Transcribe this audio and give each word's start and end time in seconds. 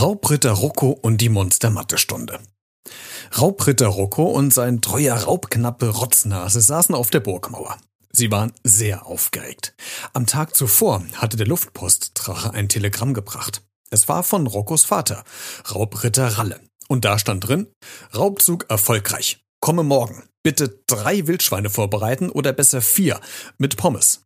Raubritter 0.00 0.52
Rocco 0.52 0.92
und 0.92 1.20
die 1.20 1.28
Monster-Mathe-Stunde. 1.28 2.40
Raubritter 3.36 3.88
Rocco 3.88 4.22
und 4.22 4.50
sein 4.50 4.80
treuer 4.80 5.14
Raubknappe 5.14 5.90
Rotznase 5.90 6.62
saßen 6.62 6.94
auf 6.94 7.10
der 7.10 7.20
Burgmauer. 7.20 7.76
Sie 8.10 8.30
waren 8.30 8.54
sehr 8.64 9.04
aufgeregt. 9.04 9.74
Am 10.14 10.24
Tag 10.24 10.56
zuvor 10.56 11.04
hatte 11.16 11.36
der 11.36 11.46
Luftpostdrache 11.46 12.54
ein 12.54 12.70
Telegramm 12.70 13.12
gebracht. 13.12 13.60
Es 13.90 14.08
war 14.08 14.22
von 14.22 14.46
Roccos 14.46 14.84
Vater, 14.84 15.22
Raubritter 15.70 16.28
Ralle. 16.38 16.60
Und 16.88 17.04
da 17.04 17.18
stand 17.18 17.46
drin, 17.46 17.66
Raubzug 18.16 18.70
erfolgreich. 18.70 19.44
Komme 19.60 19.82
morgen. 19.82 20.22
Bitte 20.42 20.80
drei 20.86 21.26
Wildschweine 21.26 21.68
vorbereiten 21.68 22.30
oder 22.30 22.54
besser 22.54 22.80
vier 22.80 23.20
mit 23.58 23.76
Pommes. 23.76 24.22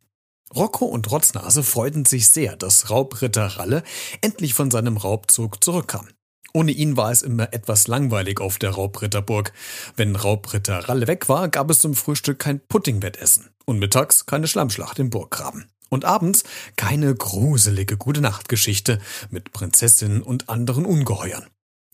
Rocco 0.53 0.85
und 0.85 1.09
Rotznase 1.11 1.63
freuten 1.63 2.05
sich 2.05 2.29
sehr, 2.29 2.55
dass 2.55 2.89
Raubritter 2.89 3.45
Ralle 3.45 3.83
endlich 4.21 4.53
von 4.53 4.69
seinem 4.71 4.97
Raubzug 4.97 5.63
zurückkam. 5.63 6.07
Ohne 6.53 6.71
ihn 6.71 6.95
war 6.95 7.11
es 7.11 7.21
immer 7.21 7.51
etwas 7.51 7.87
langweilig 7.87 8.39
auf 8.39 8.57
der 8.57 8.71
Raubritterburg. 8.71 9.51
Wenn 9.97 10.15
Raubritter 10.15 10.87
Ralle 10.87 11.07
weg 11.07 11.27
war, 11.27 11.49
gab 11.49 11.69
es 11.69 11.79
zum 11.79 11.95
Frühstück 11.95 12.39
kein 12.39 12.61
Puddingwettessen 12.61 13.49
und 13.65 13.79
mittags 13.79 14.25
keine 14.25 14.47
Schlammschlacht 14.47 14.99
im 14.99 15.09
Burggraben. 15.09 15.69
Und 15.89 16.05
abends 16.05 16.43
keine 16.77 17.13
gruselige 17.13 17.97
Gute-Nacht-Geschichte 17.97 18.99
mit 19.29 19.51
Prinzessinnen 19.51 20.21
und 20.21 20.47
anderen 20.47 20.85
Ungeheuern. 20.85 21.45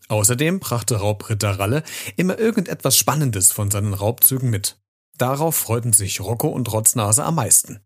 Außerdem 0.07 0.59
brachte 0.59 0.97
Raubritter 0.97 1.57
Ralle 1.57 1.83
immer 2.15 2.37
irgendetwas 2.37 2.95
Spannendes 2.97 3.51
von 3.51 3.71
seinen 3.71 3.93
Raubzügen 3.95 4.49
mit. 4.49 4.77
Darauf 5.17 5.55
freuten 5.55 5.93
sich 5.93 6.21
Rocco 6.21 6.49
und 6.49 6.71
Rotznase 6.71 7.23
am 7.23 7.35
meisten. 7.35 7.79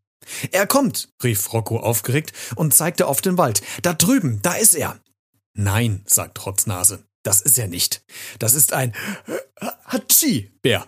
Er 0.52 0.68
kommt, 0.68 1.10
rief 1.24 1.54
Rocco 1.54 1.80
aufgeregt 1.80 2.34
und 2.56 2.74
zeigte 2.74 3.08
auf 3.08 3.22
den 3.22 3.38
Wald. 3.38 3.62
Da 3.82 3.94
drüben, 3.94 4.42
da 4.42 4.54
ist 4.54 4.76
er. 4.76 5.00
Nein, 5.54 6.04
sagt 6.06 6.46
Rotznase, 6.46 7.06
das 7.24 7.42
ist 7.42 7.58
er 7.58 7.68
nicht. 7.68 8.04
Das 8.40 8.54
ist 8.54 8.74
ein 8.74 8.94
Hatschi-Bär. 9.86 10.86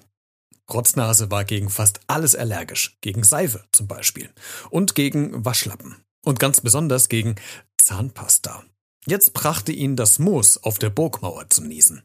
Rotznase 0.71 1.31
war 1.31 1.45
gegen 1.45 1.69
fast 1.69 2.01
alles 2.07 2.35
allergisch, 2.35 2.97
gegen 3.01 3.23
Seife 3.23 3.63
zum 3.71 3.87
Beispiel 3.87 4.29
und 4.69 4.95
gegen 4.95 5.45
Waschlappen 5.45 6.03
und 6.25 6.39
ganz 6.39 6.59
besonders 6.59 7.07
gegen 7.07 7.35
Zahnpasta. 7.77 8.63
Jetzt 9.05 9.33
brachte 9.33 9.71
ihn 9.71 9.95
das 9.95 10.19
Moos 10.19 10.57
auf 10.57 10.79
der 10.79 10.89
Burgmauer 10.89 11.49
zum 11.49 11.67
Niesen. 11.67 12.03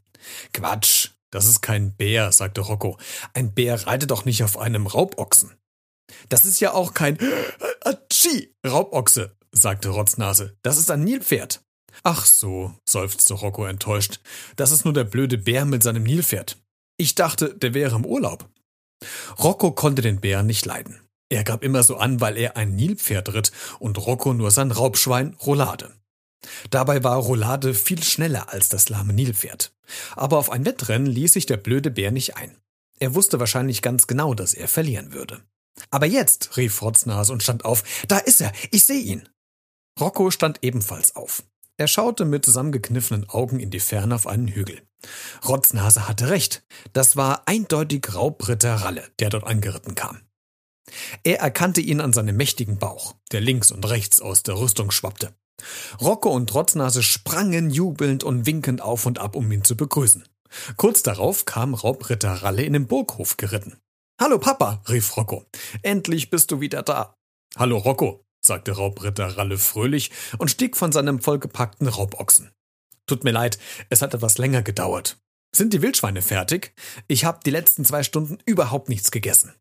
Quatsch, 0.53 1.11
das 1.33 1.47
ist 1.47 1.61
kein 1.61 1.97
Bär, 1.97 2.31
sagte 2.31 2.61
Rocco. 2.61 2.99
Ein 3.35 3.53
Bär 3.53 3.87
reitet 3.87 4.13
doch 4.13 4.25
nicht 4.25 4.45
auf 4.45 4.57
einem 4.57 4.87
Raubochsen. 4.87 5.51
Das 6.29 6.45
ist 6.45 6.61
ja 6.61 6.73
auch 6.73 6.95
kein 6.95 7.19
Atschi, 7.81 8.55
Raubochse, 8.67 9.37
sagte 9.53 9.91
Rotznase. 9.91 10.57
Das 10.63 10.79
ist 10.79 10.91
ein 10.91 11.05
Nilpferd. 11.05 11.63
Ach 12.03 12.25
so, 12.25 12.75
seufzte 12.89 13.35
Rocco 13.35 13.67
enttäuscht. 13.67 14.21
Das 14.57 14.73
ist 14.73 14.85
nur 14.85 14.95
der 14.95 15.05
blöde 15.05 15.39
Bär 15.39 15.65
mit 15.65 15.83
seinem 15.83 16.03
Nilpferd. 16.03 16.57
Ich 16.97 17.15
dachte, 17.15 17.55
der 17.55 17.75
wäre 17.75 17.97
im 17.97 18.07
Urlaub. 18.07 18.49
Rocco 19.39 19.73
konnte 19.73 20.03
den 20.03 20.21
Bären 20.21 20.47
nicht 20.47 20.65
leiden. 20.65 21.01
Er 21.29 21.45
gab 21.45 21.63
immer 21.63 21.83
so 21.83 21.97
an, 21.97 22.21
weil 22.21 22.37
er 22.37 22.57
ein 22.57 22.75
Nilpferd 22.77 23.33
ritt 23.33 23.53
und 23.79 23.99
Rocco 23.99 24.35
nur 24.35 24.51
sein 24.51 24.71
Raubschwein 24.71 25.35
Roulade. 25.47 25.93
Dabei 26.71 27.05
war 27.05 27.17
Roulade 27.17 27.75
viel 27.75 28.03
schneller 28.03 28.53
als 28.53 28.69
das 28.69 28.89
lahme 28.89 29.13
Nilpferd. 29.13 29.73
Aber 30.17 30.39
auf 30.39 30.51
ein 30.51 30.65
Wettrennen 30.65 31.07
ließ 31.07 31.33
sich 31.33 31.47
der 31.47 31.57
blöde 31.57 31.91
Bär 31.91 32.11
nicht 32.11 32.37
ein. 32.37 32.57
Er 32.99 33.15
wusste 33.15 33.41
wahrscheinlich 33.41 33.83
ganz 33.83 34.07
genau, 34.07 34.35
dass 34.35 34.55
er 34.55 34.69
verlieren 34.69 35.13
würde. 35.13 35.43
Aber 35.91 36.07
jetzt, 36.07 36.57
rief 36.57 36.83
Rotznase 36.83 37.33
und 37.33 37.43
stand 37.43 37.65
auf. 37.65 37.83
Da 38.09 38.19
ist 38.19 38.41
er, 38.41 38.53
ich 38.71 38.85
sehe 38.85 39.01
ihn. 39.01 39.29
Rocco 40.01 40.31
stand 40.31 40.59
ebenfalls 40.63 41.17
auf. 41.17 41.45
Er 41.79 41.89
schaute 41.89 42.25
mit 42.25 42.45
zusammengekniffenen 42.45 43.29
Augen 43.29 43.59
in 43.59 43.71
die 43.71 43.81
Ferne 43.81 44.15
auf 44.15 44.27
einen 44.27 44.49
Hügel. 44.49 44.83
Rotznase 45.47 46.07
hatte 46.09 46.31
recht. 46.31 46.63
Das 46.93 47.17
war 47.17 47.43
eindeutig 47.47 48.15
Raubritter 48.15 48.75
Ralle, 48.77 49.09
der 49.19 49.31
dort 49.31 49.45
angeritten 49.45 49.95
kam. 49.95 50.21
Er 51.25 51.41
erkannte 51.41 51.81
ihn 51.81 52.01
an 52.01 52.13
seinem 52.13 52.37
mächtigen 52.37 52.79
Bauch, 52.79 53.15
der 53.33 53.41
links 53.41 53.73
und 53.73 53.89
rechts 53.89 54.21
aus 54.21 54.43
der 54.43 54.59
Rüstung 54.59 54.91
schwappte. 54.91 55.35
Rocco 56.01 56.31
und 56.31 56.53
Rotznase 56.55 57.03
sprangen 57.03 57.71
jubelnd 57.71 58.25
und 58.25 58.47
winkend 58.47 58.81
auf 58.81 59.07
und 59.07 59.19
ab, 59.19 59.37
um 59.37 59.51
ihn 59.53 59.65
zu 59.65 59.77
begrüßen. 59.77 60.25
Kurz 60.77 61.03
darauf 61.03 61.45
kam 61.45 61.75
Raubritter 61.75 62.33
Ralle 62.33 62.63
in 62.63 62.75
den 62.75 62.87
Burghof 62.87 63.37
geritten. 63.37 63.79
Hallo 64.23 64.39
Papa, 64.39 64.81
rief 64.89 65.17
Rocco. 65.17 65.47
Endlich 65.83 66.31
bist 66.31 66.53
du 66.53 66.61
wieder 66.61 66.85
da. 66.85 67.17
Hallo 67.57 67.77
Rocco, 67.77 68.25
sagte 68.41 68.71
Raubritter 68.71 69.37
Ralle 69.37 69.59
fröhlich 69.59 70.13
und 70.39 70.49
stieg 70.49 70.77
von 70.77 70.93
seinem 70.93 71.19
vollgepackten 71.19 71.89
Raubochsen. 71.89 72.53
Tut 73.09 73.25
mir 73.25 73.33
leid, 73.33 73.59
es 73.91 74.01
hat 74.01 74.15
etwas 74.15 74.39
länger 74.39 74.63
gedauert. 74.63 75.19
Sind 75.53 75.73
die 75.73 75.83
Wildschweine 75.83 76.23
fertig? 76.23 76.73
Ich 77.09 77.25
habe 77.25 77.41
die 77.45 77.51
letzten 77.51 77.85
zwei 77.85 78.05
Stunden 78.05 78.39
überhaupt 78.47 78.89
nichts 78.89 79.11
gegessen. 79.11 79.57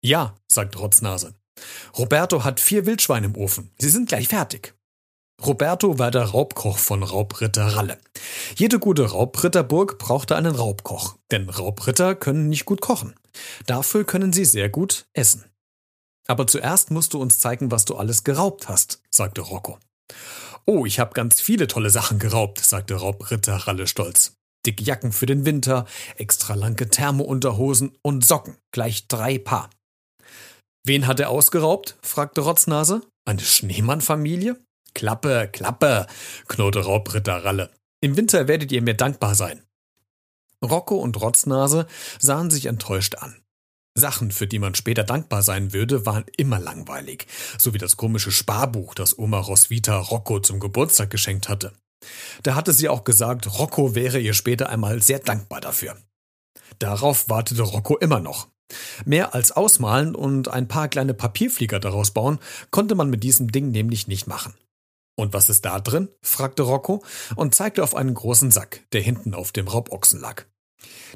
Ja, 0.00 0.36
sagte 0.46 0.78
Rotznase. 0.78 1.34
Roberto 1.98 2.44
hat 2.44 2.60
vier 2.60 2.86
Wildschweine 2.86 3.26
im 3.26 3.36
Ofen. 3.36 3.72
Sie 3.78 3.90
sind 3.90 4.08
gleich 4.08 4.28
fertig. 4.28 4.76
Roberto 5.44 5.98
war 5.98 6.12
der 6.12 6.26
Raubkoch 6.26 6.78
von 6.78 7.02
Raubritter 7.02 7.66
Ralle. 7.66 7.98
Jede 8.54 8.78
gute 8.78 9.10
Raubritterburg 9.10 9.98
brauchte 9.98 10.36
einen 10.36 10.54
Raubkoch, 10.54 11.18
denn 11.32 11.50
Raubritter 11.50 12.14
können 12.14 12.48
nicht 12.48 12.64
gut 12.64 12.80
kochen. 12.80 13.16
Dafür 13.66 14.04
können 14.04 14.32
sie 14.32 14.44
sehr 14.44 14.68
gut 14.68 15.06
essen. 15.12 15.44
Aber 16.26 16.46
zuerst 16.46 16.90
musst 16.90 17.14
du 17.14 17.20
uns 17.20 17.38
zeigen, 17.38 17.70
was 17.70 17.84
du 17.84 17.96
alles 17.96 18.24
geraubt 18.24 18.68
hast, 18.68 19.02
sagte 19.10 19.42
Rocco. 19.42 19.78
Oh, 20.66 20.86
ich 20.86 20.98
habe 20.98 21.12
ganz 21.12 21.40
viele 21.40 21.66
tolle 21.66 21.90
Sachen 21.90 22.18
geraubt, 22.18 22.58
sagte 22.60 22.94
Raubritter 22.94 23.54
Ralle 23.54 23.86
stolz. 23.86 24.34
Dicke 24.64 24.82
Jacken 24.82 25.12
für 25.12 25.26
den 25.26 25.44
Winter, 25.44 25.84
extra 26.16 26.54
lange 26.54 26.88
Thermounterhosen 26.88 27.92
und 28.02 28.24
Socken, 28.24 28.56
gleich 28.72 29.08
drei 29.08 29.38
Paar. 29.38 29.68
Wen 30.86 31.06
hat 31.06 31.20
er 31.20 31.30
ausgeraubt? 31.30 31.96
fragte 32.02 32.42
Rotznase. 32.42 33.02
Eine 33.26 33.40
Schneemannfamilie? 33.40 34.56
Klappe, 34.94 35.48
Klappe, 35.52 36.06
knurrte 36.46 36.84
Raubritter 36.84 37.44
Ralle. 37.44 37.70
Im 38.00 38.16
Winter 38.16 38.48
werdet 38.48 38.70
ihr 38.70 38.82
mir 38.82 38.94
dankbar 38.94 39.34
sein. 39.34 39.63
Rocco 40.64 40.96
und 40.96 41.20
Rotznase 41.20 41.86
sahen 42.18 42.50
sich 42.50 42.66
enttäuscht 42.66 43.16
an. 43.16 43.36
Sachen, 43.96 44.32
für 44.32 44.48
die 44.48 44.58
man 44.58 44.74
später 44.74 45.04
dankbar 45.04 45.42
sein 45.42 45.72
würde, 45.72 46.04
waren 46.04 46.24
immer 46.36 46.58
langweilig, 46.58 47.26
so 47.58 47.74
wie 47.74 47.78
das 47.78 47.96
komische 47.96 48.32
Sparbuch, 48.32 48.94
das 48.94 49.18
Oma 49.18 49.38
Roswitha 49.38 49.96
Rocco 49.96 50.40
zum 50.40 50.58
Geburtstag 50.58 51.10
geschenkt 51.10 51.48
hatte. 51.48 51.72
Da 52.42 52.54
hatte 52.54 52.72
sie 52.72 52.88
auch 52.88 53.04
gesagt, 53.04 53.58
Rocco 53.58 53.94
wäre 53.94 54.18
ihr 54.18 54.34
später 54.34 54.68
einmal 54.68 55.00
sehr 55.02 55.20
dankbar 55.20 55.60
dafür. 55.60 55.96
Darauf 56.78 57.28
wartete 57.28 57.62
Rocco 57.62 57.96
immer 57.96 58.20
noch. 58.20 58.48
Mehr 59.04 59.34
als 59.34 59.52
ausmalen 59.52 60.14
und 60.14 60.48
ein 60.48 60.68
paar 60.68 60.88
kleine 60.88 61.14
Papierflieger 61.14 61.78
daraus 61.78 62.10
bauen, 62.10 62.40
konnte 62.70 62.94
man 62.94 63.10
mit 63.10 63.22
diesem 63.22 63.52
Ding 63.52 63.70
nämlich 63.70 64.08
nicht 64.08 64.26
machen. 64.26 64.54
Und 65.16 65.32
was 65.32 65.48
ist 65.48 65.64
da 65.64 65.78
drin? 65.78 66.08
fragte 66.22 66.64
Rocco 66.64 67.04
und 67.36 67.54
zeigte 67.54 67.84
auf 67.84 67.94
einen 67.94 68.14
großen 68.14 68.50
Sack, 68.50 68.82
der 68.92 69.02
hinten 69.02 69.34
auf 69.34 69.52
dem 69.52 69.68
Raubochsen 69.68 70.20
lag. 70.20 70.44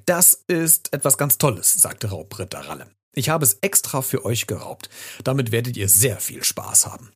Das 0.07 0.45
ist 0.47 0.93
etwas 0.93 1.19
ganz 1.19 1.39
Tolles, 1.39 1.75
sagte 1.75 2.09
Raubritter 2.09 2.61
Ralle. 2.61 2.91
Ich 3.15 3.29
habe 3.29 3.45
es 3.45 3.59
extra 3.63 4.03
für 4.03 4.25
euch 4.25 4.47
geraubt. 4.47 4.89
Damit 5.25 5.51
werdet 5.51 5.77
ihr 5.77 5.89
sehr 5.89 6.21
viel 6.21 6.45
Spaß 6.45 6.87
haben. 6.87 7.11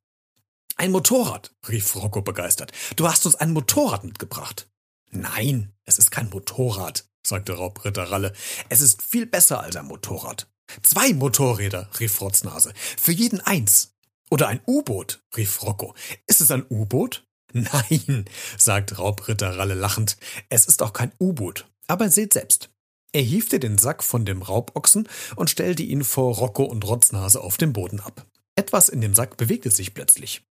Ein 0.76 0.90
Motorrad, 0.90 1.54
rief 1.68 1.94
Rocco 1.94 2.22
begeistert. 2.22 2.72
Du 2.96 3.08
hast 3.08 3.26
uns 3.26 3.36
ein 3.36 3.52
Motorrad 3.52 4.04
mitgebracht. 4.04 4.68
Nein, 5.10 5.72
es 5.84 5.98
ist 5.98 6.10
kein 6.10 6.30
Motorrad, 6.30 7.06
sagte 7.22 7.52
Raubritter 7.52 8.10
Ralle. 8.10 8.32
Es 8.68 8.80
ist 8.80 9.02
viel 9.02 9.26
besser 9.26 9.60
als 9.60 9.76
ein 9.76 9.86
Motorrad. 9.86 10.48
Zwei 10.82 11.12
Motorräder, 11.12 11.90
rief 12.00 12.14
Frotznase. 12.14 12.72
Für 12.74 13.12
jeden 13.12 13.40
eins. 13.40 13.94
Oder 14.30 14.48
ein 14.48 14.60
U-Boot, 14.66 15.22
rief 15.36 15.62
Rocco. 15.62 15.94
Ist 16.26 16.40
es 16.40 16.50
ein 16.50 16.64
U-Boot? 16.68 17.26
Nein, 17.52 18.24
sagt 18.58 18.98
Raubritter 18.98 19.58
Ralle 19.58 19.74
lachend. 19.74 20.16
Es 20.48 20.64
ist 20.66 20.82
auch 20.82 20.94
kein 20.94 21.12
U-Boot. 21.20 21.68
Aber 21.92 22.08
seht 22.08 22.32
selbst. 22.32 22.70
Er 23.12 23.20
hiefte 23.20 23.60
den 23.60 23.76
Sack 23.76 24.02
von 24.02 24.24
dem 24.24 24.40
Raubochsen 24.40 25.06
und 25.36 25.50
stellte 25.50 25.82
ihn 25.82 26.04
vor 26.04 26.34
Rocco 26.36 26.64
und 26.64 26.86
Rotznase 26.86 27.42
auf 27.42 27.58
dem 27.58 27.74
Boden 27.74 28.00
ab. 28.00 28.24
Etwas 28.56 28.88
in 28.88 29.02
dem 29.02 29.14
Sack 29.14 29.36
bewegte 29.36 29.70
sich 29.70 29.92
plötzlich. 29.92 30.42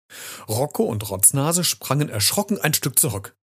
Rocco 0.50 0.82
und 0.82 1.08
Rotznase 1.08 1.64
sprangen 1.64 2.10
erschrocken 2.10 2.60
ein 2.60 2.74
Stück 2.74 2.98
zurück. 2.98 3.38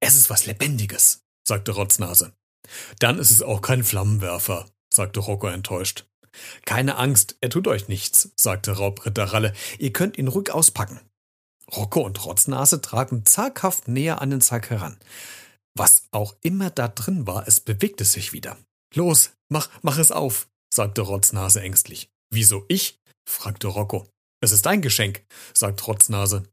Es 0.00 0.16
ist 0.16 0.30
was 0.30 0.46
Lebendiges, 0.46 1.22
sagte 1.46 1.70
Rotznase. 1.70 2.32
Dann 2.98 3.20
ist 3.20 3.30
es 3.30 3.40
auch 3.40 3.62
kein 3.62 3.84
Flammenwerfer, 3.84 4.66
sagte 4.92 5.20
Rocco 5.20 5.46
enttäuscht. 5.46 6.06
Keine 6.64 6.96
Angst, 6.96 7.36
er 7.40 7.50
tut 7.50 7.68
euch 7.68 7.86
nichts, 7.86 8.32
sagte 8.34 8.72
Raubritter 8.72 9.26
Ralle. 9.26 9.52
Ihr 9.78 9.92
könnt 9.92 10.18
ihn 10.18 10.26
ruhig 10.26 10.50
auspacken. 10.50 10.98
Rocco 11.72 12.00
und 12.00 12.24
Rotznase 12.24 12.80
traten 12.80 13.24
zaghaft 13.24 13.86
näher 13.86 14.20
an 14.20 14.30
den 14.30 14.40
Sack 14.40 14.70
heran. 14.70 14.98
Was 15.74 16.02
auch 16.10 16.36
immer 16.42 16.70
da 16.70 16.88
drin 16.88 17.26
war, 17.26 17.46
es 17.46 17.60
bewegte 17.60 18.04
sich 18.04 18.32
wieder. 18.32 18.56
Los, 18.94 19.30
mach, 19.48 19.68
mach 19.82 19.98
es 19.98 20.10
auf, 20.10 20.48
sagte 20.72 21.02
Rotznase 21.02 21.60
ängstlich. 21.60 22.10
Wieso 22.30 22.64
ich? 22.68 23.00
fragte 23.28 23.68
Rocco. 23.68 24.06
Es 24.40 24.52
ist 24.52 24.66
dein 24.66 24.82
Geschenk, 24.82 25.24
sagt 25.52 25.80
Trotznase. 25.80 26.44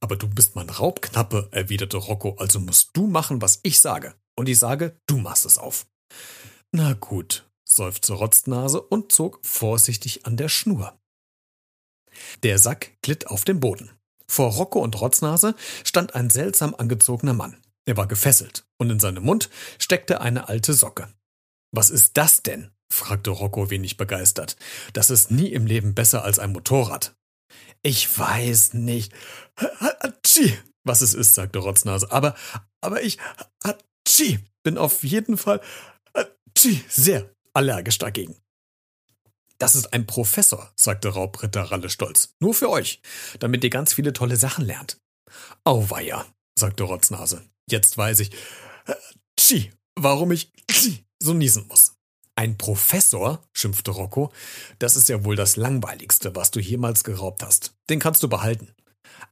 Aber 0.00 0.16
du 0.16 0.28
bist 0.28 0.56
mein 0.56 0.70
Raubknappe, 0.70 1.48
erwiderte 1.50 1.98
Rocco, 1.98 2.36
also 2.38 2.58
musst 2.58 2.90
du 2.94 3.06
machen, 3.06 3.42
was 3.42 3.60
ich 3.62 3.80
sage. 3.80 4.14
Und 4.36 4.48
ich 4.48 4.58
sage, 4.58 4.98
du 5.06 5.18
machst 5.18 5.44
es 5.44 5.58
auf. 5.58 5.86
Na 6.72 6.94
gut, 6.94 7.48
seufzte 7.64 8.14
Rotznase 8.14 8.80
und 8.80 9.12
zog 9.12 9.44
vorsichtig 9.44 10.26
an 10.26 10.36
der 10.36 10.48
Schnur. 10.48 10.98
Der 12.42 12.58
Sack 12.58 12.96
glitt 13.02 13.26
auf 13.26 13.44
den 13.44 13.60
Boden. 13.60 13.90
Vor 14.26 14.52
Rocco 14.52 14.80
und 14.80 15.00
Rotznase 15.00 15.54
stand 15.84 16.14
ein 16.14 16.30
seltsam 16.30 16.74
angezogener 16.74 17.34
Mann. 17.34 17.60
Er 17.86 17.96
war 17.96 18.06
gefesselt 18.06 18.66
und 18.78 18.90
in 18.90 19.00
seinem 19.00 19.24
Mund 19.24 19.50
steckte 19.78 20.20
eine 20.20 20.48
alte 20.48 20.74
Socke. 20.74 21.08
Was 21.70 21.90
ist 21.90 22.16
das 22.16 22.42
denn? 22.42 22.70
fragte 22.90 23.30
Rocco 23.30 23.70
wenig 23.70 23.96
begeistert. 23.96 24.56
Das 24.92 25.10
ist 25.10 25.30
nie 25.30 25.48
im 25.48 25.66
Leben 25.66 25.94
besser 25.94 26.22
als 26.24 26.38
ein 26.38 26.52
Motorrad. 26.52 27.16
Ich 27.82 28.18
weiß 28.18 28.74
nicht. 28.74 29.12
Hatschi, 29.56 30.56
was 30.84 31.02
es 31.02 31.14
ist, 31.14 31.34
sagte 31.34 31.58
Rotznase. 31.58 32.10
Aber, 32.12 32.34
aber 32.80 33.02
ich, 33.02 33.18
Hatschi, 33.62 34.38
bin 34.62 34.78
auf 34.78 35.02
jeden 35.02 35.36
Fall, 35.36 35.60
Hatschi, 36.14 36.84
sehr 36.88 37.30
allergisch 37.52 37.98
dagegen. 37.98 38.36
Das 39.58 39.74
ist 39.74 39.92
ein 39.92 40.06
Professor, 40.06 40.72
sagte 40.76 41.08
Raubritter 41.08 41.62
Ralle 41.62 41.88
stolz. 41.88 42.34
Nur 42.40 42.54
für 42.54 42.70
euch, 42.70 43.00
damit 43.38 43.64
ihr 43.64 43.70
ganz 43.70 43.94
viele 43.94 44.12
tolle 44.12 44.36
Sachen 44.36 44.64
lernt. 44.64 45.00
Auweia, 45.64 46.26
sagte 46.58 46.84
Rotznase. 46.84 47.44
Jetzt 47.70 47.96
weiß 47.96 48.20
ich, 48.20 48.30
Tschi, 49.36 49.72
warum 49.94 50.32
ich 50.32 50.52
Tschi 50.70 51.04
so 51.18 51.34
niesen 51.34 51.66
muss. 51.68 51.92
Ein 52.36 52.58
Professor, 52.58 53.42
schimpfte 53.52 53.92
Rocco, 53.92 54.32
das 54.78 54.96
ist 54.96 55.08
ja 55.08 55.24
wohl 55.24 55.36
das 55.36 55.56
langweiligste, 55.56 56.34
was 56.34 56.50
du 56.50 56.60
jemals 56.60 57.04
geraubt 57.04 57.42
hast. 57.42 57.74
Den 57.88 58.00
kannst 58.00 58.22
du 58.22 58.28
behalten. 58.28 58.74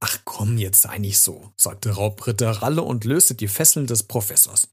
Ach 0.00 0.18
komm, 0.24 0.56
jetzt 0.58 0.82
sei 0.82 0.98
nicht 0.98 1.18
so, 1.18 1.52
sagte 1.56 1.90
Raubritter 1.90 2.50
Ralle 2.50 2.82
und 2.82 3.04
löste 3.04 3.34
die 3.34 3.48
Fesseln 3.48 3.86
des 3.86 4.04
Professors. 4.04 4.68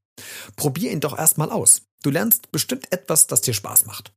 Probier 0.55 0.91
ihn 0.91 0.99
doch 0.99 1.17
erstmal 1.17 1.49
aus. 1.49 1.81
Du 2.03 2.11
lernst 2.11 2.51
bestimmt 2.51 2.91
etwas, 2.91 3.27
das 3.27 3.41
dir 3.41 3.53
Spaß 3.53 3.85
macht. 3.85 4.13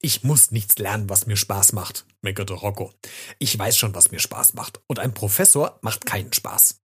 Ich 0.00 0.22
muss 0.22 0.50
nichts 0.50 0.78
lernen, 0.78 1.08
was 1.08 1.26
mir 1.26 1.36
Spaß 1.36 1.72
macht, 1.72 2.06
meckerte 2.20 2.54
Rocco. 2.54 2.92
Ich 3.38 3.58
weiß 3.58 3.76
schon, 3.76 3.94
was 3.94 4.10
mir 4.10 4.20
Spaß 4.20 4.54
macht. 4.54 4.80
Und 4.86 4.98
ein 4.98 5.14
Professor 5.14 5.78
macht 5.82 6.06
keinen 6.06 6.32
Spaß. 6.32 6.81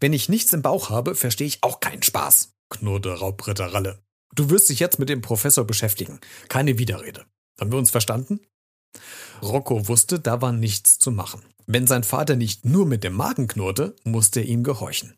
Wenn 0.00 0.12
ich 0.12 0.28
nichts 0.28 0.52
im 0.52 0.62
Bauch 0.62 0.90
habe, 0.90 1.14
verstehe 1.14 1.46
ich 1.46 1.62
auch 1.62 1.80
keinen 1.80 2.02
Spaß, 2.02 2.52
knurrte 2.70 3.18
Raubritter 3.18 3.72
Ralle. 3.72 4.02
Du 4.34 4.50
wirst 4.50 4.68
dich 4.68 4.80
jetzt 4.80 4.98
mit 4.98 5.08
dem 5.08 5.22
Professor 5.22 5.64
beschäftigen. 5.64 6.20
Keine 6.48 6.78
Widerrede. 6.78 7.24
Haben 7.58 7.72
wir 7.72 7.78
uns 7.78 7.90
verstanden? 7.90 8.40
Rocco 9.42 9.88
wusste, 9.88 10.20
da 10.20 10.42
war 10.42 10.52
nichts 10.52 10.98
zu 10.98 11.10
machen. 11.10 11.42
Wenn 11.66 11.86
sein 11.86 12.04
Vater 12.04 12.36
nicht 12.36 12.64
nur 12.64 12.86
mit 12.86 13.02
dem 13.02 13.14
Magen 13.14 13.48
knurrte, 13.48 13.96
musste 14.04 14.40
er 14.40 14.46
ihm 14.46 14.62
gehorchen. 14.62 15.16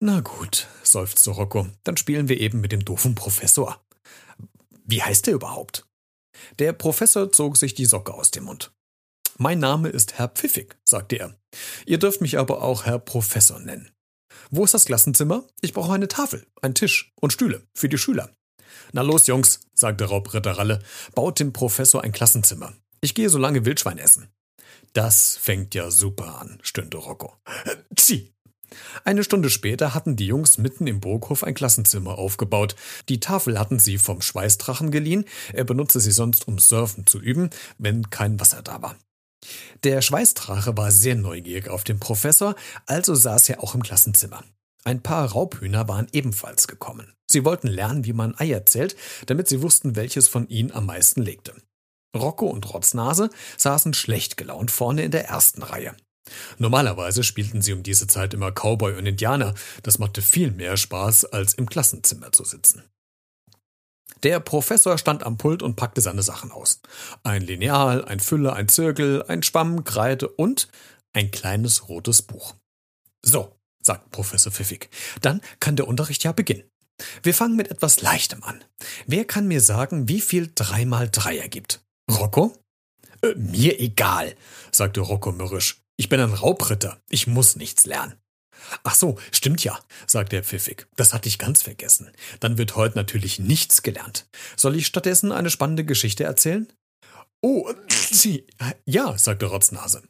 Na 0.00 0.20
gut, 0.20 0.66
seufzte 0.82 1.30
Rocco, 1.30 1.68
dann 1.84 1.96
spielen 1.96 2.28
wir 2.28 2.40
eben 2.40 2.60
mit 2.60 2.72
dem 2.72 2.84
doofen 2.84 3.14
Professor. 3.14 3.80
Wie 4.84 5.02
heißt 5.02 5.28
er 5.28 5.34
überhaupt? 5.34 5.86
Der 6.58 6.72
Professor 6.72 7.30
zog 7.30 7.56
sich 7.56 7.74
die 7.74 7.86
Socke 7.86 8.12
aus 8.12 8.32
dem 8.32 8.44
Mund. 8.44 8.72
Mein 9.38 9.58
Name 9.58 9.88
ist 9.88 10.18
Herr 10.18 10.28
Pfiffig, 10.28 10.76
sagte 10.84 11.16
er. 11.16 11.34
Ihr 11.86 11.98
dürft 11.98 12.20
mich 12.20 12.38
aber 12.38 12.62
auch 12.62 12.84
Herr 12.84 12.98
Professor 12.98 13.58
nennen. 13.58 13.90
Wo 14.50 14.64
ist 14.64 14.74
das 14.74 14.84
Klassenzimmer? 14.84 15.44
Ich 15.60 15.72
brauche 15.72 15.92
eine 15.92 16.08
Tafel, 16.08 16.46
einen 16.60 16.74
Tisch 16.74 17.12
und 17.20 17.32
Stühle 17.32 17.66
für 17.74 17.88
die 17.88 17.98
Schüler. 17.98 18.30
Na 18.92 19.02
los, 19.02 19.26
Jungs, 19.26 19.60
sagte 19.74 20.04
Raubritter 20.04 20.52
Ralle, 20.52 20.80
baut 21.14 21.40
dem 21.40 21.52
Professor 21.52 22.02
ein 22.02 22.12
Klassenzimmer. 22.12 22.74
Ich 23.00 23.14
gehe 23.14 23.30
so 23.30 23.38
lange 23.38 23.64
Wildschwein 23.64 23.98
essen. 23.98 24.28
Das 24.92 25.38
fängt 25.40 25.74
ja 25.74 25.90
super 25.90 26.40
an, 26.40 26.58
stöhnte 26.62 26.98
Rocco. 26.98 27.34
Tschi, 27.96 28.32
eine 29.04 29.24
Stunde 29.24 29.50
später 29.50 29.94
hatten 29.94 30.16
die 30.16 30.26
Jungs 30.26 30.58
mitten 30.58 30.86
im 30.86 31.00
Burghof 31.00 31.44
ein 31.44 31.54
Klassenzimmer 31.54 32.18
aufgebaut. 32.18 32.76
Die 33.08 33.20
Tafel 33.20 33.58
hatten 33.58 33.78
sie 33.78 33.98
vom 33.98 34.20
Schweißdrachen 34.20 34.90
geliehen, 34.90 35.24
er 35.52 35.64
benutzte 35.64 36.00
sie 36.00 36.12
sonst, 36.12 36.48
um 36.48 36.58
Surfen 36.58 37.06
zu 37.06 37.20
üben, 37.20 37.50
wenn 37.78 38.10
kein 38.10 38.38
Wasser 38.40 38.62
da 38.62 38.82
war. 38.82 38.96
Der 39.84 40.02
Schweißdrache 40.02 40.76
war 40.76 40.90
sehr 40.90 41.16
neugierig 41.16 41.68
auf 41.68 41.84
den 41.84 41.98
Professor, 41.98 42.54
also 42.86 43.14
saß 43.14 43.48
er 43.48 43.62
auch 43.62 43.74
im 43.74 43.82
Klassenzimmer. 43.82 44.44
Ein 44.84 45.02
paar 45.02 45.30
Raubhühner 45.30 45.88
waren 45.88 46.08
ebenfalls 46.12 46.66
gekommen. 46.66 47.12
Sie 47.30 47.44
wollten 47.44 47.68
lernen, 47.68 48.04
wie 48.04 48.12
man 48.12 48.38
Eier 48.38 48.66
zählt, 48.66 48.96
damit 49.26 49.48
sie 49.48 49.62
wussten, 49.62 49.96
welches 49.96 50.28
von 50.28 50.48
ihnen 50.48 50.72
am 50.72 50.86
meisten 50.86 51.22
legte. 51.22 51.54
Rocco 52.16 52.46
und 52.46 52.72
Rotznase 52.72 53.30
saßen 53.56 53.94
schlecht 53.94 54.36
gelaunt 54.36 54.70
vorne 54.70 55.02
in 55.02 55.10
der 55.10 55.26
ersten 55.26 55.62
Reihe. 55.62 55.94
Normalerweise 56.58 57.24
spielten 57.24 57.62
sie 57.62 57.72
um 57.72 57.82
diese 57.82 58.06
Zeit 58.06 58.34
immer 58.34 58.52
Cowboy 58.52 58.96
und 58.96 59.06
Indianer. 59.06 59.54
Das 59.82 59.98
machte 59.98 60.22
viel 60.22 60.50
mehr 60.50 60.76
Spaß, 60.76 61.26
als 61.26 61.54
im 61.54 61.68
Klassenzimmer 61.68 62.32
zu 62.32 62.44
sitzen. 62.44 62.82
Der 64.22 64.40
Professor 64.40 64.98
stand 64.98 65.24
am 65.24 65.36
Pult 65.36 65.62
und 65.62 65.76
packte 65.76 66.00
seine 66.00 66.22
Sachen 66.22 66.52
aus. 66.52 66.80
Ein 67.22 67.42
Lineal, 67.42 68.04
ein 68.04 68.20
Füller, 68.20 68.54
ein 68.54 68.68
Zirkel, 68.68 69.24
ein 69.26 69.42
Schwamm, 69.42 69.84
Kreide 69.84 70.28
und 70.28 70.68
ein 71.12 71.30
kleines 71.30 71.88
rotes 71.88 72.22
Buch. 72.22 72.54
So, 73.22 73.56
sagt 73.82 74.10
Professor 74.10 74.52
Pfiffig, 74.52 74.90
dann 75.20 75.40
kann 75.60 75.76
der 75.76 75.88
Unterricht 75.88 76.24
ja 76.24 76.32
beginnen. 76.32 76.64
Wir 77.22 77.34
fangen 77.34 77.56
mit 77.56 77.70
etwas 77.70 78.00
Leichtem 78.00 78.42
an. 78.44 78.62
Wer 79.06 79.24
kann 79.24 79.48
mir 79.48 79.60
sagen, 79.60 80.08
wie 80.08 80.20
viel 80.20 80.52
drei 80.54 80.84
mal 80.84 81.08
drei 81.10 81.38
ergibt? 81.38 81.82
Rocco? 82.10 82.56
Äh, 83.22 83.34
mir 83.34 83.80
egal, 83.80 84.36
sagte 84.70 85.00
Rocco 85.00 85.32
mürrisch. 85.32 85.82
Ich 85.96 86.08
bin 86.08 86.20
ein 86.20 86.32
Raubritter. 86.32 87.00
Ich 87.08 87.26
muss 87.26 87.56
nichts 87.56 87.86
lernen. 87.86 88.21
Ach 88.84 88.94
so, 88.94 89.18
stimmt 89.30 89.64
ja, 89.64 89.78
sagt 90.06 90.32
der 90.32 90.44
Pfiffig. 90.44 90.86
Das 90.96 91.12
hatte 91.12 91.28
ich 91.28 91.38
ganz 91.38 91.62
vergessen. 91.62 92.10
Dann 92.40 92.58
wird 92.58 92.76
heute 92.76 92.96
natürlich 92.96 93.38
nichts 93.38 93.82
gelernt. 93.82 94.26
Soll 94.56 94.76
ich 94.76 94.86
stattdessen 94.86 95.32
eine 95.32 95.50
spannende 95.50 95.84
Geschichte 95.84 96.24
erzählen? 96.24 96.72
Oh, 97.40 97.72
Sie. 97.88 98.46
Ja, 98.84 99.18
sagte 99.18 99.46
Rotznase. 99.46 100.02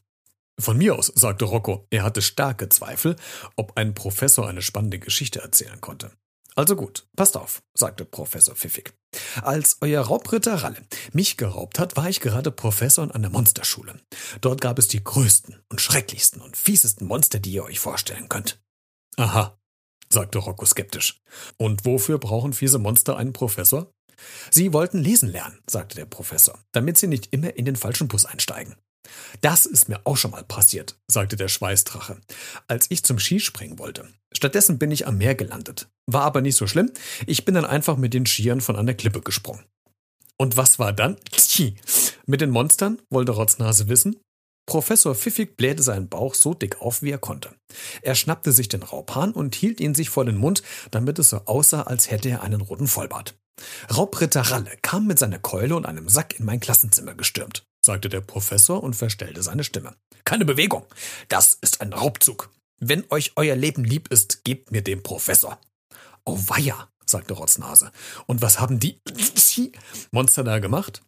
Von 0.60 0.76
mir 0.76 0.94
aus, 0.94 1.06
sagte 1.06 1.46
Rocco. 1.46 1.86
Er 1.90 2.02
hatte 2.02 2.20
starke 2.22 2.68
Zweifel, 2.68 3.16
ob 3.56 3.76
ein 3.76 3.94
Professor 3.94 4.48
eine 4.48 4.62
spannende 4.62 4.98
Geschichte 4.98 5.40
erzählen 5.40 5.80
konnte. 5.80 6.12
Also 6.54 6.76
gut, 6.76 7.06
passt 7.16 7.36
auf, 7.36 7.62
sagte 7.74 8.04
Professor 8.04 8.54
Pfiffig. 8.54 8.92
Als 9.42 9.78
euer 9.80 10.02
Raubritter 10.02 10.54
Ralle 10.62 10.82
mich 11.12 11.36
geraubt 11.36 11.78
hat, 11.78 11.96
war 11.96 12.08
ich 12.08 12.20
gerade 12.20 12.50
Professor 12.50 13.04
in 13.04 13.10
einer 13.10 13.30
Monsterschule. 13.30 14.00
Dort 14.40 14.60
gab 14.60 14.78
es 14.78 14.88
die 14.88 15.02
größten 15.02 15.60
und 15.68 15.80
schrecklichsten 15.80 16.40
und 16.40 16.56
fiesesten 16.56 17.06
Monster, 17.06 17.38
die 17.38 17.52
ihr 17.52 17.64
euch 17.64 17.78
vorstellen 17.78 18.28
könnt. 18.28 18.60
Aha, 19.16 19.58
sagte 20.08 20.38
Rocco 20.38 20.64
skeptisch. 20.64 21.20
Und 21.56 21.84
wofür 21.84 22.18
brauchen 22.18 22.52
fiese 22.52 22.78
Monster 22.78 23.16
einen 23.16 23.32
Professor? 23.32 23.92
Sie 24.50 24.72
wollten 24.72 24.98
lesen 24.98 25.28
lernen, 25.28 25.60
sagte 25.68 25.96
der 25.96 26.06
Professor, 26.06 26.58
damit 26.72 26.98
sie 26.98 27.08
nicht 27.08 27.32
immer 27.32 27.56
in 27.56 27.64
den 27.64 27.76
falschen 27.76 28.08
Bus 28.08 28.24
einsteigen. 28.24 28.76
Das 29.40 29.66
ist 29.66 29.88
mir 29.88 30.00
auch 30.04 30.16
schon 30.16 30.30
mal 30.30 30.44
passiert, 30.44 30.96
sagte 31.10 31.36
der 31.36 31.48
Schweißdrache, 31.48 32.18
als 32.68 32.86
ich 32.90 33.04
zum 33.04 33.18
Skispringen 33.18 33.78
wollte. 33.78 34.08
Stattdessen 34.32 34.78
bin 34.78 34.90
ich 34.90 35.06
am 35.06 35.18
Meer 35.18 35.34
gelandet. 35.34 35.88
War 36.06 36.22
aber 36.22 36.40
nicht 36.40 36.56
so 36.56 36.66
schlimm. 36.66 36.90
Ich 37.26 37.44
bin 37.44 37.54
dann 37.54 37.64
einfach 37.64 37.96
mit 37.96 38.14
den 38.14 38.26
Skiern 38.26 38.60
von 38.60 38.76
einer 38.76 38.94
Klippe 38.94 39.20
gesprungen. 39.20 39.64
Und 40.38 40.56
was 40.56 40.78
war 40.78 40.92
dann? 40.92 41.16
Tchi. 41.30 41.76
Mit 42.26 42.40
den 42.40 42.50
Monstern? 42.50 43.00
wollte 43.10 43.32
Rotznase 43.32 43.88
wissen. 43.88 44.16
Professor 44.66 45.14
Pfiffig 45.14 45.56
blähte 45.56 45.82
seinen 45.82 46.08
Bauch 46.08 46.34
so 46.34 46.54
dick 46.54 46.80
auf, 46.80 47.02
wie 47.02 47.10
er 47.10 47.18
konnte. 47.18 47.50
Er 48.00 48.14
schnappte 48.14 48.52
sich 48.52 48.68
den 48.68 48.82
Raubhahn 48.82 49.32
und 49.32 49.54
hielt 49.54 49.80
ihn 49.80 49.94
sich 49.94 50.08
vor 50.08 50.24
den 50.24 50.36
Mund, 50.36 50.62
damit 50.90 51.18
es 51.18 51.30
so 51.30 51.42
aussah, 51.46 51.82
als 51.82 52.10
hätte 52.10 52.30
er 52.30 52.42
einen 52.42 52.60
roten 52.60 52.86
Vollbart. 52.86 53.36
Raubritter 53.94 54.40
Ralle 54.40 54.70
kam 54.80 55.06
mit 55.06 55.18
seiner 55.18 55.38
Keule 55.38 55.76
und 55.76 55.84
einem 55.84 56.08
Sack 56.08 56.38
in 56.38 56.46
mein 56.46 56.60
Klassenzimmer 56.60 57.14
gestürmt 57.14 57.64
sagte 57.84 58.08
der 58.08 58.20
Professor 58.20 58.82
und 58.82 58.94
verstellte 58.94 59.42
seine 59.42 59.64
Stimme. 59.64 59.94
Keine 60.24 60.44
Bewegung. 60.44 60.86
Das 61.28 61.58
ist 61.60 61.80
ein 61.80 61.92
Raubzug. 61.92 62.50
Wenn 62.78 63.04
euch 63.10 63.32
euer 63.36 63.56
Leben 63.56 63.84
lieb 63.84 64.08
ist, 64.08 64.44
gebt 64.44 64.72
mir 64.72 64.82
den 64.82 65.02
Professor. 65.02 65.60
Oh 66.24 66.38
weia, 66.46 66.88
sagte 67.06 67.34
Rotznase. 67.34 67.92
Und 68.26 68.42
was 68.42 68.60
haben 68.60 68.78
die 68.78 69.00
Monster 70.10 70.44
da 70.44 70.58
gemacht? 70.58 71.02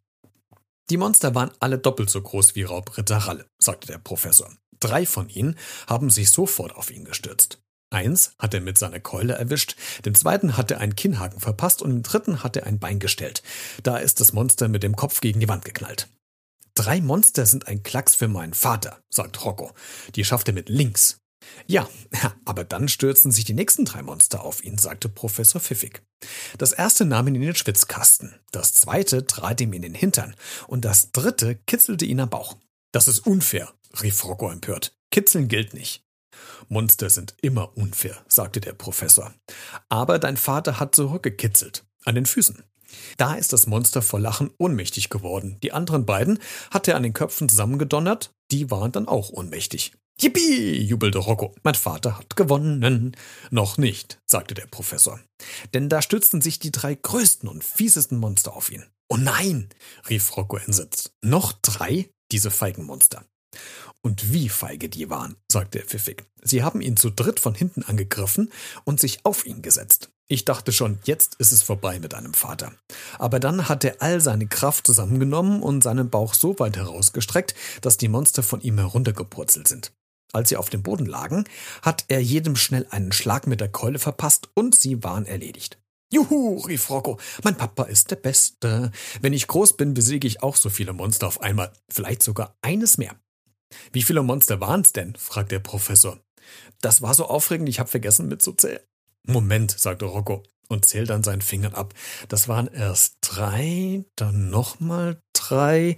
Die 0.90 0.96
Monster 0.96 1.34
waren 1.34 1.50
alle 1.60 1.78
doppelt 1.78 2.10
so 2.10 2.20
groß 2.20 2.54
wie 2.54 2.62
Raubritter 2.62 3.16
Ralle, 3.16 3.46
sagte 3.58 3.86
der 3.86 3.98
Professor. 3.98 4.52
Drei 4.80 5.06
von 5.06 5.28
ihnen 5.30 5.56
haben 5.88 6.10
sich 6.10 6.30
sofort 6.30 6.76
auf 6.76 6.90
ihn 6.90 7.04
gestürzt. 7.04 7.58
Eins 7.90 8.34
hat 8.38 8.52
er 8.52 8.60
mit 8.60 8.76
seiner 8.76 9.00
Keule 9.00 9.34
erwischt, 9.34 9.76
dem 10.04 10.14
zweiten 10.14 10.56
hat 10.56 10.70
er 10.70 10.80
einen 10.80 10.96
Kinnhaken 10.96 11.40
verpasst 11.40 11.80
und 11.80 11.90
dem 11.90 12.02
dritten 12.02 12.42
hat 12.42 12.56
er 12.56 12.66
ein 12.66 12.80
Bein 12.80 12.98
gestellt. 12.98 13.42
Da 13.82 13.96
ist 13.96 14.20
das 14.20 14.32
Monster 14.32 14.68
mit 14.68 14.82
dem 14.82 14.96
Kopf 14.96 15.20
gegen 15.20 15.40
die 15.40 15.48
Wand 15.48 15.64
geknallt. 15.64 16.08
Drei 16.76 17.00
Monster 17.00 17.46
sind 17.46 17.68
ein 17.68 17.84
Klacks 17.84 18.16
für 18.16 18.26
meinen 18.26 18.52
Vater, 18.52 19.00
sagt 19.08 19.44
Rocco. 19.44 19.72
Die 20.16 20.24
schafft 20.24 20.48
er 20.48 20.54
mit 20.54 20.68
links. 20.68 21.18
Ja, 21.66 21.88
aber 22.44 22.64
dann 22.64 22.88
stürzten 22.88 23.30
sich 23.30 23.44
die 23.44 23.54
nächsten 23.54 23.84
drei 23.84 24.02
Monster 24.02 24.42
auf 24.42 24.64
ihn, 24.64 24.76
sagte 24.76 25.08
Professor 25.08 25.60
Pfiffig. 25.60 26.02
Das 26.58 26.72
erste 26.72 27.04
nahm 27.04 27.28
ihn 27.28 27.36
in 27.36 27.42
den 27.42 27.54
Schwitzkasten, 27.54 28.34
das 28.50 28.72
zweite 28.74 29.26
trat 29.26 29.60
ihm 29.60 29.72
in 29.72 29.82
den 29.82 29.94
Hintern 29.94 30.34
und 30.66 30.84
das 30.84 31.12
dritte 31.12 31.56
kitzelte 31.66 32.06
ihn 32.06 32.20
am 32.20 32.30
Bauch. 32.30 32.56
Das 32.92 33.08
ist 33.08 33.20
unfair, 33.20 33.72
rief 34.02 34.24
Rocco 34.24 34.50
empört. 34.50 34.96
Kitzeln 35.10 35.48
gilt 35.48 35.74
nicht. 35.74 36.02
Monster 36.68 37.08
sind 37.08 37.36
immer 37.40 37.76
unfair, 37.76 38.24
sagte 38.26 38.60
der 38.60 38.72
Professor. 38.72 39.32
Aber 39.88 40.18
dein 40.18 40.36
Vater 40.36 40.80
hat 40.80 40.96
zurückgekitzelt. 40.96 41.84
An 42.04 42.16
den 42.16 42.26
Füßen. 42.26 42.64
Da 43.16 43.34
ist 43.34 43.52
das 43.52 43.66
Monster 43.66 44.02
vor 44.02 44.20
Lachen 44.20 44.50
ohnmächtig 44.58 45.10
geworden. 45.10 45.58
Die 45.62 45.72
anderen 45.72 46.06
beiden 46.06 46.38
hat 46.70 46.88
er 46.88 46.96
an 46.96 47.02
den 47.02 47.12
Köpfen 47.12 47.48
zusammengedonnert. 47.48 48.32
Die 48.50 48.70
waren 48.70 48.92
dann 48.92 49.08
auch 49.08 49.30
ohnmächtig. 49.30 49.92
Yippie, 50.20 50.80
jubelte 50.80 51.18
Rocco. 51.18 51.54
Mein 51.64 51.74
Vater 51.74 52.18
hat 52.18 52.36
gewonnen. 52.36 53.16
Noch 53.50 53.78
nicht, 53.78 54.18
sagte 54.26 54.54
der 54.54 54.66
Professor. 54.66 55.20
Denn 55.72 55.88
da 55.88 56.02
stützten 56.02 56.40
sich 56.40 56.58
die 56.60 56.70
drei 56.70 56.94
größten 56.94 57.48
und 57.48 57.64
fiesesten 57.64 58.18
Monster 58.18 58.54
auf 58.54 58.70
ihn. 58.70 58.84
Oh 59.08 59.16
nein, 59.16 59.68
rief 60.08 60.36
Rocco 60.36 60.56
entsetzt. 60.56 61.12
Noch 61.20 61.52
drei? 61.52 62.10
Diese 62.30 62.50
feigen 62.50 62.84
Monster. 62.84 63.24
Und 64.02 64.32
wie 64.32 64.48
feige 64.48 64.88
die 64.88 65.08
waren, 65.08 65.36
sagte 65.50 65.78
er 65.78 65.86
pfiffig. 65.86 66.24
Sie 66.42 66.62
haben 66.62 66.80
ihn 66.80 66.96
zu 66.96 67.10
dritt 67.10 67.40
von 67.40 67.54
hinten 67.54 67.82
angegriffen 67.82 68.52
und 68.84 69.00
sich 69.00 69.24
auf 69.24 69.46
ihn 69.46 69.62
gesetzt. 69.62 70.10
Ich 70.26 70.44
dachte 70.44 70.72
schon, 70.72 70.98
jetzt 71.04 71.36
ist 71.36 71.52
es 71.52 71.62
vorbei 71.62 72.00
mit 72.00 72.14
einem 72.14 72.34
Vater. 72.34 72.72
Aber 73.18 73.40
dann 73.40 73.68
hat 73.68 73.84
er 73.84 74.00
all 74.00 74.20
seine 74.20 74.46
Kraft 74.46 74.86
zusammengenommen 74.86 75.62
und 75.62 75.82
seinen 75.82 76.08
Bauch 76.10 76.34
so 76.34 76.58
weit 76.58 76.76
herausgestreckt, 76.76 77.54
dass 77.82 77.98
die 77.98 78.08
Monster 78.08 78.42
von 78.42 78.60
ihm 78.62 78.78
heruntergepurzelt 78.78 79.68
sind. 79.68 79.92
Als 80.32 80.48
sie 80.48 80.56
auf 80.56 80.70
dem 80.70 80.82
Boden 80.82 81.06
lagen, 81.06 81.44
hat 81.82 82.06
er 82.08 82.20
jedem 82.20 82.56
schnell 82.56 82.86
einen 82.90 83.12
Schlag 83.12 83.46
mit 83.46 83.60
der 83.60 83.68
Keule 83.68 83.98
verpasst 83.98 84.48
und 84.54 84.74
sie 84.74 85.02
waren 85.04 85.26
erledigt. 85.26 85.78
Juhu, 86.12 86.58
rief 86.58 86.90
Rocco, 86.90 87.18
mein 87.42 87.56
Papa 87.56 87.84
ist 87.84 88.10
der 88.10 88.16
Beste. 88.16 88.92
Wenn 89.20 89.32
ich 89.32 89.46
groß 89.46 89.76
bin, 89.76 89.94
besiege 89.94 90.28
ich 90.28 90.42
auch 90.42 90.56
so 90.56 90.70
viele 90.70 90.92
Monster 90.92 91.26
auf 91.26 91.40
einmal, 91.40 91.72
vielleicht 91.88 92.22
sogar 92.22 92.56
eines 92.62 92.98
mehr. 92.98 93.16
Wie 93.92 94.02
viele 94.02 94.22
Monster 94.22 94.60
waren's 94.60 94.92
denn? 94.92 95.14
fragte 95.16 95.56
der 95.56 95.60
Professor. 95.60 96.18
Das 96.80 97.02
war 97.02 97.14
so 97.14 97.26
aufregend, 97.26 97.68
ich 97.68 97.78
habe 97.78 97.88
vergessen 97.88 98.28
mitzuzählen. 98.28 98.80
Moment, 99.26 99.78
sagte 99.78 100.04
Rocco 100.04 100.42
und 100.68 100.84
zählt 100.84 101.10
dann 101.10 101.22
seinen 101.22 101.42
Fingern 101.42 101.74
ab. 101.74 101.94
Das 102.28 102.48
waren 102.48 102.68
erst 102.68 103.16
drei, 103.20 104.04
dann 104.16 104.50
nochmal 104.50 105.20
drei 105.32 105.96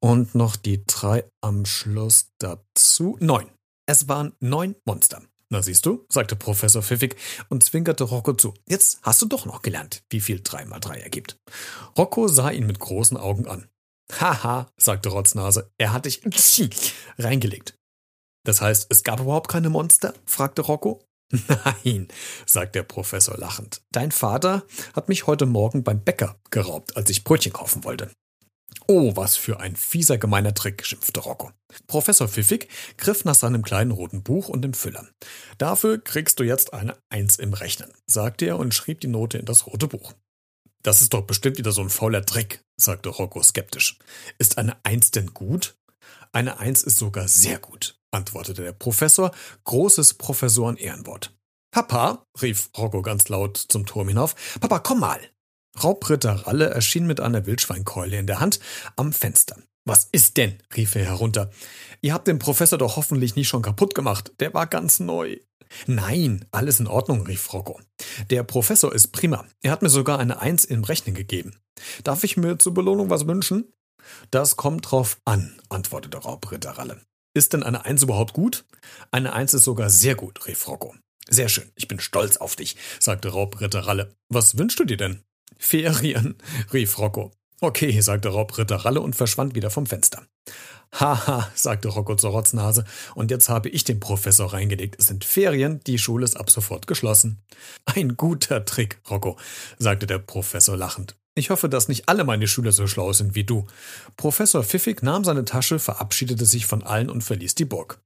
und 0.00 0.34
noch 0.34 0.56
die 0.56 0.84
drei 0.86 1.24
am 1.40 1.64
Schluss 1.64 2.32
dazu. 2.38 3.16
Neun. 3.20 3.50
Es 3.86 4.08
waren 4.08 4.32
neun 4.40 4.74
Monster. 4.84 5.22
Na 5.48 5.62
siehst 5.62 5.86
du, 5.86 6.04
sagte 6.08 6.34
Professor 6.34 6.82
Pfiffig 6.82 7.14
und 7.48 7.62
zwinkerte 7.62 8.04
Rocco 8.04 8.32
zu. 8.32 8.52
Jetzt 8.66 8.98
hast 9.02 9.22
du 9.22 9.26
doch 9.26 9.46
noch 9.46 9.62
gelernt, 9.62 10.02
wie 10.10 10.20
viel 10.20 10.40
drei 10.42 10.64
mal 10.64 10.80
drei 10.80 10.98
ergibt. 10.98 11.38
Rocco 11.96 12.26
sah 12.26 12.50
ihn 12.50 12.66
mit 12.66 12.80
großen 12.80 13.16
Augen 13.16 13.46
an. 13.46 13.68
Haha, 14.12 14.70
sagte 14.76 15.08
Rotznase, 15.08 15.70
er 15.78 15.92
hat 15.92 16.06
dich 16.06 16.22
reingelegt. 17.18 17.76
Das 18.44 18.60
heißt, 18.60 18.86
es 18.90 19.02
gab 19.02 19.20
überhaupt 19.20 19.48
keine 19.48 19.70
Monster? 19.70 20.14
fragte 20.24 20.62
Rocco. 20.62 21.02
Nein, 21.84 22.06
sagt 22.46 22.76
der 22.76 22.84
Professor 22.84 23.36
lachend. 23.36 23.82
Dein 23.90 24.12
Vater 24.12 24.64
hat 24.94 25.08
mich 25.08 25.26
heute 25.26 25.46
Morgen 25.46 25.82
beim 25.82 26.00
Bäcker 26.00 26.38
geraubt, 26.50 26.96
als 26.96 27.10
ich 27.10 27.24
Brötchen 27.24 27.52
kaufen 27.52 27.82
wollte. 27.82 28.12
Oh, 28.88 29.16
was 29.16 29.36
für 29.36 29.58
ein 29.58 29.74
fieser 29.74 30.16
gemeiner 30.16 30.54
Trick, 30.54 30.84
schimpfte 30.86 31.18
Rocco. 31.18 31.50
Professor 31.88 32.28
Pfiffig 32.28 32.68
griff 32.96 33.24
nach 33.24 33.34
seinem 33.34 33.62
kleinen 33.62 33.90
roten 33.90 34.22
Buch 34.22 34.48
und 34.48 34.62
dem 34.62 34.74
Füller. 34.74 35.08
Dafür 35.58 35.98
kriegst 35.98 36.38
du 36.38 36.44
jetzt 36.44 36.72
eine 36.72 36.96
Eins 37.08 37.36
im 37.36 37.52
Rechnen, 37.52 37.92
sagte 38.06 38.46
er 38.46 38.58
und 38.58 38.74
schrieb 38.74 39.00
die 39.00 39.08
Note 39.08 39.38
in 39.38 39.44
das 39.44 39.66
rote 39.66 39.88
Buch. 39.88 40.12
Das 40.86 41.02
ist 41.02 41.14
doch 41.14 41.22
bestimmt 41.22 41.58
wieder 41.58 41.72
so 41.72 41.82
ein 41.82 41.90
fauler 41.90 42.24
Trick, 42.24 42.64
sagte 42.76 43.08
Rocco 43.08 43.42
skeptisch. 43.42 43.98
Ist 44.38 44.56
eine 44.56 44.76
Eins 44.84 45.10
denn 45.10 45.34
gut? 45.34 45.76
Eine 46.30 46.60
Eins 46.60 46.84
ist 46.84 46.98
sogar 46.98 47.26
sehr 47.26 47.58
gut, 47.58 47.98
antwortete 48.12 48.62
der 48.62 48.70
Professor, 48.70 49.32
großes 49.64 50.14
Professoren-Ehrenwort. 50.14 51.34
Papa, 51.72 52.24
rief 52.40 52.70
Rocco 52.78 53.02
ganz 53.02 53.28
laut 53.28 53.56
zum 53.56 53.84
Turm 53.84 54.06
hinauf, 54.06 54.36
Papa, 54.60 54.78
komm 54.78 55.00
mal. 55.00 55.18
Raubritter 55.82 56.46
Ralle 56.46 56.70
erschien 56.70 57.08
mit 57.08 57.18
einer 57.18 57.46
Wildschweinkeule 57.46 58.16
in 58.16 58.28
der 58.28 58.38
Hand 58.38 58.60
am 58.94 59.12
Fenster. 59.12 59.56
Was 59.86 60.08
ist 60.12 60.36
denn? 60.36 60.62
rief 60.76 60.94
er 60.94 61.06
herunter. 61.06 61.50
Ihr 62.00 62.14
habt 62.14 62.28
den 62.28 62.38
Professor 62.38 62.78
doch 62.78 62.94
hoffentlich 62.94 63.34
nicht 63.34 63.48
schon 63.48 63.62
kaputt 63.62 63.96
gemacht. 63.96 64.34
Der 64.38 64.54
war 64.54 64.68
ganz 64.68 65.00
neu. 65.00 65.38
Nein, 65.86 66.44
alles 66.50 66.80
in 66.80 66.86
Ordnung, 66.86 67.22
rief 67.22 67.52
Rocco. 67.52 67.80
Der 68.30 68.42
Professor 68.42 68.94
ist 68.94 69.08
prima. 69.08 69.46
Er 69.62 69.70
hat 69.70 69.82
mir 69.82 69.88
sogar 69.88 70.18
eine 70.18 70.40
Eins 70.40 70.64
im 70.64 70.84
Rechnen 70.84 71.14
gegeben. 71.14 71.56
Darf 72.04 72.24
ich 72.24 72.36
mir 72.36 72.58
zur 72.58 72.74
Belohnung 72.74 73.10
was 73.10 73.26
wünschen? 73.26 73.72
Das 74.30 74.56
kommt 74.56 74.90
drauf 74.90 75.18
an, 75.24 75.60
antwortete 75.68 76.18
Raubritter 76.18 76.72
Ralle. 76.72 77.00
Ist 77.34 77.52
denn 77.52 77.62
eine 77.62 77.84
Eins 77.84 78.02
überhaupt 78.02 78.32
gut? 78.32 78.64
Eine 79.10 79.32
Eins 79.32 79.52
ist 79.54 79.64
sogar 79.64 79.90
sehr 79.90 80.14
gut, 80.14 80.46
rief 80.46 80.66
Rocco. 80.68 80.94
Sehr 81.28 81.48
schön, 81.48 81.70
ich 81.74 81.88
bin 81.88 82.00
stolz 82.00 82.36
auf 82.36 82.56
dich, 82.56 82.76
sagte 83.00 83.28
Raubritter 83.28 83.80
Ralle. 83.80 84.16
Was 84.28 84.56
wünschst 84.58 84.78
du 84.78 84.84
dir 84.84 84.96
denn? 84.96 85.22
Ferien, 85.58 86.36
rief 86.72 86.98
Rocco. 86.98 87.32
Okay, 87.60 88.00
sagte 88.00 88.28
Raubritter 88.28 88.76
Ralle 88.76 89.00
und 89.00 89.16
verschwand 89.16 89.54
wieder 89.54 89.70
vom 89.70 89.86
Fenster. 89.86 90.26
Haha, 90.92 91.50
sagte 91.54 91.88
Rocco 91.88 92.14
zur 92.14 92.30
Rotznase, 92.30 92.84
und 93.14 93.30
jetzt 93.30 93.48
habe 93.48 93.68
ich 93.68 93.84
den 93.84 94.00
Professor 94.00 94.52
reingelegt. 94.52 94.96
Es 94.98 95.06
sind 95.06 95.24
Ferien, 95.24 95.80
die 95.86 95.98
Schule 95.98 96.24
ist 96.24 96.36
ab 96.36 96.50
sofort 96.50 96.86
geschlossen. 96.86 97.42
Ein 97.84 98.16
guter 98.16 98.64
Trick, 98.64 99.00
Rocco, 99.10 99.36
sagte 99.78 100.06
der 100.06 100.18
Professor 100.18 100.76
lachend. 100.76 101.16
Ich 101.38 101.50
hoffe, 101.50 101.68
dass 101.68 101.88
nicht 101.88 102.08
alle 102.08 102.24
meine 102.24 102.48
Schüler 102.48 102.72
so 102.72 102.86
schlau 102.86 103.12
sind 103.12 103.34
wie 103.34 103.44
du. 103.44 103.66
Professor 104.16 104.64
Pfiffig 104.64 105.02
nahm 105.02 105.22
seine 105.22 105.44
Tasche, 105.44 105.78
verabschiedete 105.78 106.46
sich 106.46 106.64
von 106.64 106.82
allen 106.82 107.10
und 107.10 107.22
verließ 107.22 107.54
die 107.54 107.66
Burg. 107.66 108.00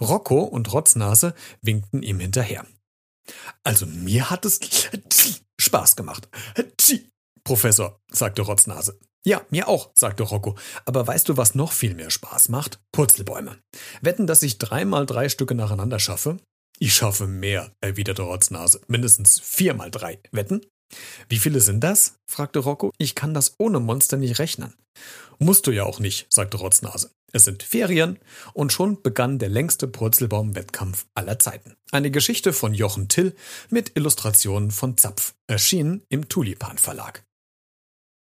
Rocco 0.00 0.40
und 0.40 0.70
Rotznase 0.70 1.34
winkten 1.62 2.02
ihm 2.02 2.20
hinterher. 2.20 2.66
Also 3.62 3.86
mir 3.86 4.28
hat 4.28 4.44
es 4.44 4.60
Spaß 5.58 5.96
gemacht. 5.96 6.28
Professor, 7.42 8.00
sagte 8.10 8.42
Rotznase. 8.42 8.98
Ja, 9.26 9.42
mir 9.50 9.68
auch, 9.68 9.90
sagte 9.94 10.22
Rocco. 10.22 10.54
Aber 10.84 11.06
weißt 11.06 11.28
du, 11.28 11.36
was 11.36 11.54
noch 11.54 11.72
viel 11.72 11.94
mehr 11.94 12.10
Spaß 12.10 12.50
macht? 12.50 12.78
Purzelbäume. 12.92 13.58
Wetten, 14.02 14.26
dass 14.26 14.42
ich 14.42 14.58
dreimal 14.58 15.06
drei 15.06 15.28
Stücke 15.28 15.54
nacheinander 15.54 15.98
schaffe? 15.98 16.36
Ich 16.78 16.94
schaffe 16.94 17.26
mehr, 17.26 17.72
erwiderte 17.80 18.22
Rotznase. 18.22 18.80
Mindestens 18.86 19.40
viermal 19.40 19.90
drei. 19.90 20.18
Wetten? 20.32 20.60
Wie 21.28 21.38
viele 21.38 21.60
sind 21.60 21.80
das? 21.80 22.16
fragte 22.30 22.58
Rocco. 22.58 22.92
Ich 22.98 23.14
kann 23.14 23.32
das 23.32 23.54
ohne 23.58 23.80
Monster 23.80 24.16
nicht 24.18 24.38
rechnen. 24.38 24.74
Musst 25.38 25.66
du 25.66 25.70
ja 25.70 25.84
auch 25.84 26.00
nicht, 26.00 26.26
sagte 26.32 26.58
Rotznase. 26.58 27.10
Es 27.32 27.44
sind 27.44 27.62
Ferien 27.62 28.18
und 28.52 28.72
schon 28.72 29.02
begann 29.02 29.38
der 29.38 29.48
längste 29.48 29.88
Purzelbaum-Wettkampf 29.88 31.06
aller 31.14 31.38
Zeiten. 31.38 31.74
Eine 31.90 32.10
Geschichte 32.10 32.52
von 32.52 32.74
Jochen 32.74 33.08
Till 33.08 33.34
mit 33.70 33.96
Illustrationen 33.96 34.70
von 34.70 34.96
Zapf, 34.96 35.34
erschienen 35.48 36.02
im 36.10 36.28
Tulipan 36.28 36.78
Verlag. 36.78 37.24